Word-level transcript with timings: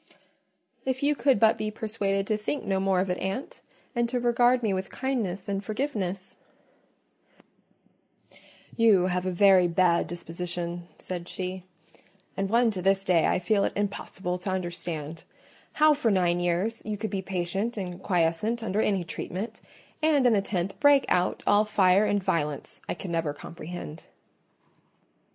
"If 0.83 1.03
you 1.03 1.13
could 1.15 1.39
but 1.39 1.59
be 1.59 1.69
persuaded 1.69 2.25
to 2.25 2.35
think 2.35 2.63
no 2.63 2.79
more 2.79 3.01
of 3.01 3.11
it, 3.11 3.19
aunt, 3.19 3.61
and 3.95 4.09
to 4.09 4.19
regard 4.19 4.63
me 4.63 4.73
with 4.73 4.89
kindness 4.89 5.47
and 5.47 5.63
forgiveness——" 5.63 6.37
"You 8.75 9.05
have 9.05 9.27
a 9.27 9.31
very 9.31 9.67
bad 9.67 10.07
disposition," 10.07 10.87
said 10.97 11.29
she, 11.29 11.65
"and 12.35 12.49
one 12.49 12.71
to 12.71 12.81
this 12.81 13.03
day 13.03 13.27
I 13.27 13.37
feel 13.37 13.63
it 13.63 13.73
impossible 13.75 14.39
to 14.39 14.49
understand: 14.49 15.23
how 15.73 15.93
for 15.93 16.09
nine 16.09 16.39
years 16.39 16.81
you 16.83 16.97
could 16.97 17.11
be 17.11 17.21
patient 17.21 17.77
and 17.77 18.01
quiescent 18.01 18.63
under 18.63 18.81
any 18.81 19.03
treatment, 19.03 19.61
and 20.01 20.25
in 20.25 20.33
the 20.33 20.41
tenth 20.41 20.79
break 20.79 21.05
out 21.09 21.43
all 21.45 21.63
fire 21.63 22.05
and 22.05 22.23
violence, 22.23 22.81
I 22.89 22.95
can 22.95 23.11
never 23.11 23.35
comprehend." 23.35 24.05